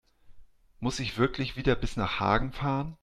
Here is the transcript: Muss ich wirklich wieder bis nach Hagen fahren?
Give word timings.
Muss 0.79 0.97
ich 0.99 1.19
wirklich 1.19 1.57
wieder 1.57 1.75
bis 1.75 1.95
nach 1.95 2.19
Hagen 2.19 2.53
fahren? 2.53 2.97